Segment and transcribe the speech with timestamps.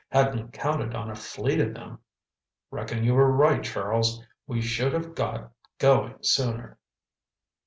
[0.09, 1.99] Hadn't counted on a fleet of them!
[2.71, 4.19] Reckon you were right, Charles.
[4.47, 6.79] We should have got going sooner."